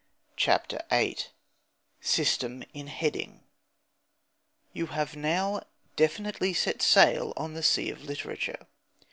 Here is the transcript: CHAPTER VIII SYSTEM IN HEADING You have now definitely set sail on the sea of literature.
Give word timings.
CHAPTER 0.35 0.81
VIII 0.89 1.17
SYSTEM 2.01 2.63
IN 2.73 2.87
HEADING 2.87 3.43
You 4.73 4.87
have 4.87 5.15
now 5.15 5.61
definitely 5.95 6.55
set 6.55 6.81
sail 6.81 7.33
on 7.37 7.53
the 7.53 7.61
sea 7.61 7.91
of 7.91 8.01
literature. 8.01 8.65